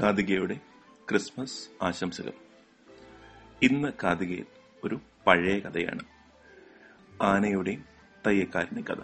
കാതികയുടെ 0.00 0.56
Christmas 1.10 1.84
ആശംസകൾ. 1.84 2.32
ഇന്ന് 3.62 3.88
കാതികയിൽ 4.04 4.46
ഒരു 4.84 5.00
പഴയ 5.26 5.58
കഥയാണ്. 5.58 6.00
ആനയുടെയും 7.22 7.84
തയ്യക്കാരന്റെ 8.26 8.92
കഥ. 8.92 8.98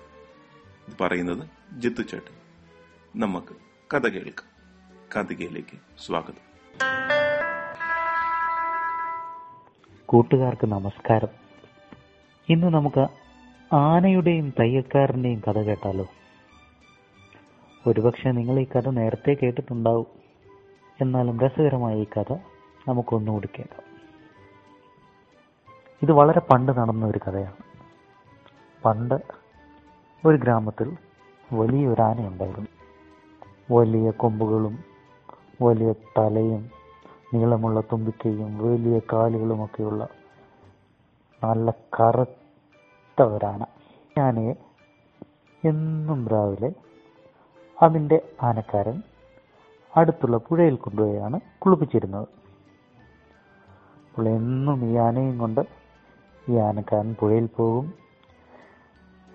ഇത് 0.89 0.97
പറയുന്നത് 1.01 1.75
ജിത്തു 1.79 2.03
ചേട്ടൻ. 2.03 2.35
നമുക്ക് 3.21 3.57
കഥ 3.95 4.09
കേൾക്കാം. 4.09 4.47
കാതികയിലേക്ക് 5.17 5.79
സ്വാഗതം. 6.07 6.53
കൂട്ടുകാർക്ക് 10.07 10.67
നമസ്കാരം. 10.67 11.29
ഇന്ന് 12.49 12.67
നമുക്ക് 12.67 13.07
ആനയുടെയും 13.75 14.55
തയ്യക്കാരന്റെയും 14.61 15.43
കഥ 15.49 15.59
കേട്ടാലോ? 15.59 16.07
ഒരുപക്ഷെ 17.87 18.31
നിങ്ങൾ 18.31 18.61
ഈ 18.61 18.65
കഥ 18.65 18.89
നേരത്തെ 18.89 19.37
കേട്ടിട്ടുണ്ടാവും. 19.43 20.22
എന്നാലും 21.03 21.41
രസകരമായ 21.41 21.95
ഈ 21.97 22.07
കഥ 22.07 22.33
നമുക്കൊന്നുകൂടി 22.89 23.49
കേൾക്കാം 23.49 23.87
ഇത് 26.03 26.13
വളരെ 26.13 26.41
പണ്ട് 26.41 26.73
നടന്ന 26.79 27.05
ഒരു 27.07 27.21
കഥയാണ്. 27.27 27.61
പണ്ട് 28.85 29.17
ഒരു 30.25 30.37
ഗ്രാമത്തിൽ 30.37 30.89
വലിയൊരു 31.51 32.03
ആനയുണ്ടായിരുന്നു 32.03 32.71
വലിയ 33.75 34.11
കൊമ്പുകളും 34.11 34.75
വലിയ 35.63 35.93
തലയും 36.19 36.63
നീളമുള്ള 37.35 37.81
തുമ്പിക്കയും 37.81 38.51
വലിയ 38.59 38.97
കാലുകളുമൊക്കെയുള്ള 39.13 40.03
നല്ല 41.43 41.71
കറുത്ത 41.97 43.23
ഒരാന. 43.23 43.63
ആനയെ 44.21 44.55
എന്നും 45.65 46.21
രാവിലെ 46.29 46.71
അതിന്റെ 47.83 48.19
ആനക്കാരൻ 48.43 48.99
അടുത്തുള്ള 49.97 50.37
പുഴയിൽ 50.37 50.77
കൊണ്ടുപോയാണ് 50.77 51.41
കുളിപ്പിച്ചിരുന്നത്. 51.59 52.29
അപ്പോൾ 54.11 54.29
എന്നും 54.29 54.85
ഈ 54.85 54.97
ആനയും 54.97 55.39
കൊണ്ട് 55.39 55.61
ഈ 56.49 56.57
ആനക്കാരൻ 56.57 57.15
പുഴയിൽ 57.21 57.49
പോകും. 57.57 57.93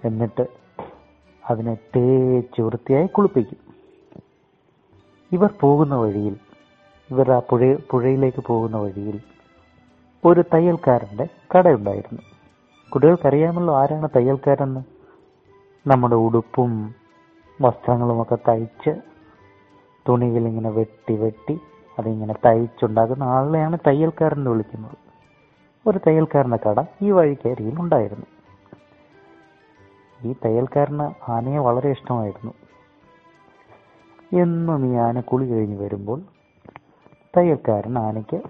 എന്നിട്ട് 0.06 0.48
അതിനെ 1.50 1.78
തേച്ച് 1.96 2.62
വൃത്തിയായി 2.62 3.08
കുളിപ്പിക്കും. 3.08 3.58
ഇവർ 5.32 5.50
പോകുന്ന 5.60 5.96
വഴിയിൽ 5.96 6.38
ഇവർ 7.12 7.32
ആ 7.32 7.40
പുഴ 7.40 7.76
പുഴയിലേക്ക് 7.92 8.44
പോകുന്ന 8.48 8.78
വഴിയിൽ 8.78 9.20
ഒരു 10.26 10.44
തയ്യൽക്കാരന്റെ 10.54 11.28
കടയുണ്ടായിരുന്നു. 11.56 12.22
കുട്ടികൾക്കറിയാമല്ലോ 12.90 13.78
ആരാണ് 13.78 14.10
തയ്യൽക്കാരെന്ന്. 14.16 14.80
നമ്മുടെ 15.88 16.16
ഉടുപ്പും 16.16 16.96
വസ്ത്രങ്ങളുമൊക്കെ 17.62 18.38
തയ്ച്ച് 18.48 19.17
തുണികൾ 20.08 20.48
ഇങ്ങനെ 20.48 20.70
വെട്ടി 20.70 21.16
വെട്ടി 21.16 21.60
അതിങ്ങനെ 22.00 22.34
തയ്ച്ചുണ്ടാക്കുന്ന 22.46 23.24
ആളെയാണ് 23.24 23.78
തയ്യൽക്കാരൻ 23.88 24.50
വിളിക്കുന്നത്. 24.50 24.98
ഒരു 25.90 26.00
തയ്യൽക്കാരന്റെ 26.08 26.60
കട 26.70 26.84
ഈ 27.02 27.12
വഴിക്കരിയിൽ 27.12 27.80
ഉണ്ടായിരുന്നു. 27.80 28.26
ഈ 30.26 30.36
തയ്യൽക്കാരന് 30.46 31.32
ആനയെ 31.32 31.58
വളരെ 31.58 31.90
ഇഷ്ടമായിരുന്നു. 31.90 32.54
എന്നും 34.42 34.94
ഈ 34.94 34.96
ആന 34.96 35.20
കുളി 35.20 35.46
കഴിഞ്ഞ് 35.48 35.78
വരുമ്പോൾ 35.78 36.22
തയ്യൽക്കാരൻ 37.38 37.98
ആനയ്ക്ക് 37.98 38.42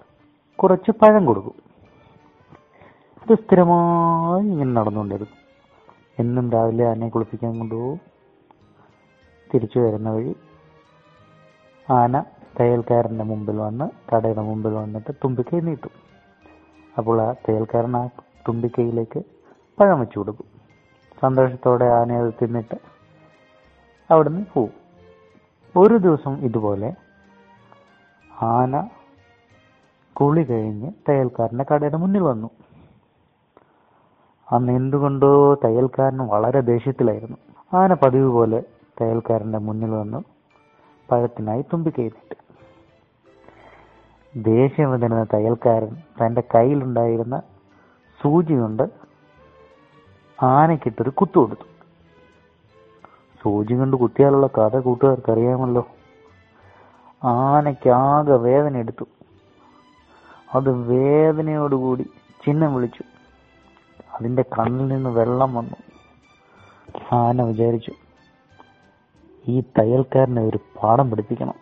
കുറച്ച് 0.56 0.92
പഴം 0.92 1.26
കൊടുക്കും. 1.26 1.56
ഇത് 3.26 3.38
സ്ഥിരമായി 3.38 4.48
ഇങ്ങനെ 4.48 4.72
നടന്നുകൊണ്ടിരുന്നു 4.72 5.38
എന്നും 6.20 6.52
രാവിലെ 6.52 6.90
ആനയെ 6.90 7.10
കുളിപ്പിക്കാൻ 7.10 7.58
കൊണ്ടുപോകും. 7.58 8.00
തിരിച്ചു 9.54 9.80
വരുന്ന 9.80 10.10
വഴി 10.10 10.36
ആന 11.92 12.24
തയ്യൽക്കാരന്റെ 12.60 13.24
മുമ്പിൽ 13.24 13.58
വന്ന് 13.58 14.16
കടയുടെ 14.16 14.42
മുമ്പിൽ 14.42 14.74
വന്നിട്ട് 14.74 15.14
തുമ്പിക്കൈ 15.24 15.60
നീട്ടും. 15.60 15.92
അപ്പോൾ 16.98 17.22
ആ 17.22 17.32
തയ്യൽക്കാരൻ 17.32 17.98
ആ 17.98 18.08
തുമ്പിക്കൈയിലേക്ക് 18.48 19.24
പഴം 19.80 20.00
വെച്ചു 20.00 20.20
കൊടുക്കും. 20.20 20.46
സന്തോഷത്തോടെ 21.22 21.86
ആന 21.86 22.12
അത് 22.12 22.34
തിന്നിട്ട് 22.42 22.78
അവിടുന്ന് 24.12 24.46
പോവും. 24.54 24.72
ഒരു 25.78 25.98
ദിവസം 25.98 26.38
ഇതുപോലെ 26.38 26.96
ആന 28.44 28.88
കുളി 30.14 30.44
കഴിഞ്ഞ് 30.44 30.92
തയ്യൽക്കാരന്റെ 31.10 31.66
കടയുടെ 31.74 31.98
മുന്നിൽ 31.98 32.22
വന്നു. 32.22 32.50
അന്ന് 34.52 34.74
എന്തുകൊണ്ടോ 34.74 35.54
തയ്യൽക്കാരൻ 35.54 36.18
വളരെ 36.18 36.62
ദേഷ്യത്തിലായിരുന്നു. 36.62 37.38
ആന 37.74 37.94
പതിവ് 37.94 38.30
പോലെ 38.30 38.64
തയ്യൽക്കാരന്റെ 39.02 39.58
മുന്നിൽ 39.58 39.90
വന്നു. 39.90 40.24
പഴത്തിനായി 41.12 41.62
തുമ്പിക്കയറ്റിട്ട് 41.62 42.48
ദേഷ്യം 44.44 44.92
വന്നിരുന്ന 44.92 45.24
തയ്യൽക്കാരൻ 45.24 45.96
തന്റെ 45.96 46.44
കയ്യിലുണ്ടായിരുന്ന 46.56 47.42
സൂചി 48.22 48.54
കൊണ്ട് 48.54 48.84
ആനയ്ക്കിട്ടൊരു 50.44 51.10
കുത്തു 51.10 51.40
കൊടുത്തു. 51.40 51.64
സൂചി 53.42 53.74
കൊണ്ട് 53.74 53.98
കുത്തിയാലുള്ള 53.98 54.48
കഥ 54.48 54.78
കൂട്ടുകാർക്ക് 54.78 55.32
അറിയാമല്ലോ 55.32 55.88
ആനയ്ക്ക് 57.24 57.90
ആകെ 57.90 58.32
വേദന 58.32 58.78
എടുത്തു. 58.78 59.06
അത് 60.56 60.72
വേദനയോടുകൂടി 60.72 62.04
ചിഹ്നം 62.46 62.76
വിളിച്ചു. 62.76 63.04
അതിന്റെ 64.14 64.42
കണ്ണിൽ 64.42 64.88
നിന്ന് 64.88 65.10
വെള്ളം 65.10 65.54
വന്നു. 65.54 65.78
ആന 67.16 67.42
വിചാരിച്ചു 67.42 67.92
ഈ 69.48 69.64
തയ്യൽക്കാരനെ 69.80 70.42
ഒരു 70.42 70.60
പാഠം 70.84 71.12
പഠിപ്പിക്കണം. 71.12 71.54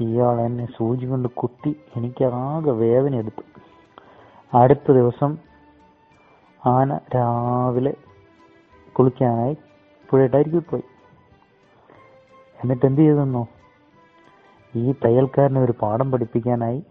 ഇയാൾ 0.00 0.40
എന്നെ 0.40 0.68
സൂചി 0.76 1.06
കൊണ്ട് 1.06 1.28
കുത്തി 1.28 1.76
എനിക്കാകെ 1.96 2.70
വേദന 2.70 3.14
എടുത്തു. 3.14 3.42
അടുത്ത 4.56 4.92
ദിവസം 4.92 5.36
ആന 6.66 6.96
രാവിലെ 6.96 7.94
കുളിക്കാനായി 8.92 9.56
പുഴയുടെ 10.10 10.38
അരികിൽ 10.38 10.58
പോയി. 10.58 10.82
എന്നിട്ട് 12.62 12.86
എന്ത് 12.86 13.00
ചെയ്തെന്നോ? 13.00 13.48
ഈ 14.76 14.94
തയ്യൽക്കാരനെ 15.04 15.60
ഒരു 15.60 15.74
പാഠം 15.82 16.10
പഠിപ്പിക്കാനായി 16.10 16.82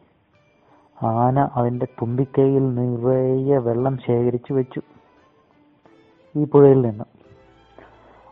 ആന 1.03 1.39
അതിന്റെ 1.39 1.85
തുമ്പിക്കൈയിൽ 1.85 2.75
നിറയെ 2.75 3.57
വെള്ളം 3.57 3.97
ശേഖരിച്ചു 3.97 4.53
വെച്ചു. 4.53 4.81
ഈ 6.35 6.45
പുഴയിൽ 6.45 6.81
നിന്ന് 6.81 7.16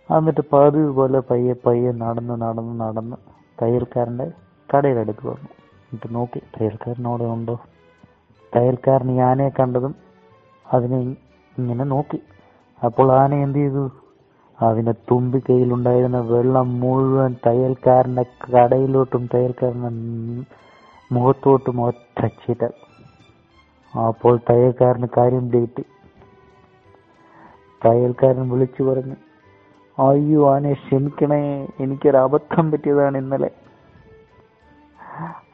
എന്നിട്ട് 0.10 0.42
പതിവ് 0.54 0.92
പോലെ 0.92 1.20
പയ്യെ 1.20 1.54
പയ്യെ 1.66 1.92
നടന്ന് 1.92 2.36
നടന്ന് 2.42 2.74
നടന്ന് 2.80 3.18
തയ്യൽക്കാരന്റെ 3.62 4.28
കടയുടെ 4.70 5.00
അടുത്ത് 5.00 5.28
വന്നു. 5.28 5.50
എന്നിട്ട് 5.84 6.16
നോക്കി 6.16 6.40
തയ്യൽക്കാരനോടെ 6.56 7.24
ഉണ്ടോ? 7.24 7.56
തയ്യൽക്കാരൻ 8.56 9.22
ആനയെ 9.22 9.50
കണ്ടതും 9.50 9.96
അതിനെ 10.66 11.00
ഇങ്ങനെ 11.56 11.84
നോക്കി. 11.84 12.20
അപ്പോൾ 12.86 13.12
ആന 13.12 13.34
എന്ത് 13.36 13.60
ചെയ്തു? 13.60 13.84
തുമ്പി 14.60 14.92
തുമ്പിക്കൈയിലുണ്ടായിരുന്ന 15.10 16.20
വെള്ളം 16.20 16.68
മുഴുവൻ 16.80 17.36
തയ്യൽക്കാരന്റെ 17.48 18.24
കടയിലോട്ടും 18.54 19.24
തയ്യൽക്കാരന്റെ 19.34 19.90
മുഖത്തോട്ടും 21.12 21.78
ഒറ്റ 21.82 22.20
ചിതൽ 22.44 22.74
അപ്പോൾ 23.94 24.40
തയ്യൽക്കാരന് 24.50 25.08
കാര്യം 25.18 25.46
കിട്ടി 25.54 25.84
തയ്യൽക്കാരൻ 27.82 28.50
വിളിച്ചു 28.50 28.84
പറഞ്ഞു 28.84 29.18
അയ്യോ 30.00 30.56
ആനെ 30.56 30.74
ക്ഷമിക്കണേ. 30.74 31.68
എനിക്കൊരു 31.80 32.18
അബദ്ധം 32.18 32.72
പറ്റിയതാണ് 32.72 33.18
ഇന്നലെ. 33.18 33.52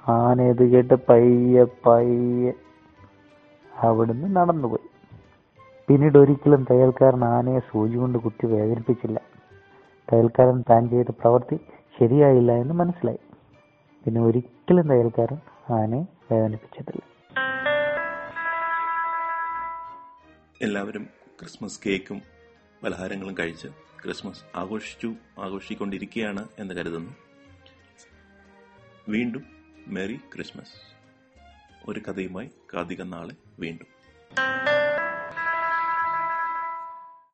ആന 0.07 0.41
ഇത് 0.41 0.72
കേട്ട് 0.72 0.94
പയ്യെ 0.94 1.63
പയ്യെ 1.63 2.53
അവിടുന്ന് 3.78 4.35
നടന്നുപോയി. 4.35 4.90
പിന്നീട് 5.88 6.18
ഒരിക്കലും 6.18 6.66
തയ്യൽക്കാരൻ 6.72 7.24
ആനയെ 7.25 7.59
സൂചി 7.59 7.97
കൊണ്ട് 7.97 8.18
കുത്തി 8.18 8.46
വേദനിപ്പിച്ചില്ല. 8.46 9.19
തയ്യൽക്കാരൻ 10.13 10.63
താൻ 10.69 10.89
ചെയ്ത 10.89 11.06
പ്രവൃത്തി 11.10 11.60
ശരിയായില്ല 12.00 12.51
എന്ന് 12.51 12.74
മനസ്സിലായി. 12.74 13.19
പിന്നെ 14.06 14.21
ഒരിക്കലും 14.21 14.89
തയ്യൽക്കാരൻ 14.89 15.38
ആനയെ 15.74 16.33
വേദനിപ്പിച്ചിട്ടില്ല. 16.33 17.01
എല്ലാവരും 20.62 21.04
ക്രിസ്മസ് 21.39 21.80
കേക്കും 21.86 22.21
പലഹാരങ്ങളും 22.83 23.36
കഴിച്ച് 23.39 23.90
ക്രിസ്മസ് 24.03 24.44
ആഘോഷിച്ചു 24.56 25.15
ആഘോഷിക്കൊണ്ടിരിക്കുകയാണ് 25.39 26.48
എന്ന് 26.59 26.74
കരുതുന്നു. 26.74 27.15
വീണ്ടും 29.09 29.45
മെറി 29.88 30.15
ക്രിസ്മസ്. 30.15 30.95
ഒരു 31.89 32.00
കഥയുമായി 32.00 32.50
കാതിക 32.74 33.01
നാളെ 33.01 33.33
വീണ്ടും. 33.59 33.88